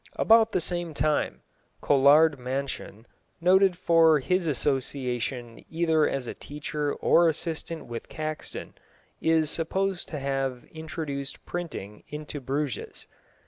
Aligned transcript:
About 0.15 0.49
the 0.51 0.61
same 0.61 0.95
time, 0.95 1.43
Colard 1.79 2.39
Mansion, 2.39 3.05
noted 3.39 3.77
for 3.77 4.17
his 4.19 4.47
association 4.47 5.63
either 5.69 6.09
as 6.09 6.27
teacher 6.39 6.91
or 6.95 7.29
assistant 7.29 7.85
with 7.85 8.09
Caxton, 8.09 8.73
is 9.21 9.51
supposed 9.51 10.07
to 10.07 10.17
have 10.17 10.63
introduced 10.71 11.45
printing 11.45 12.03
into 12.07 12.41
Bruges. 12.41 13.05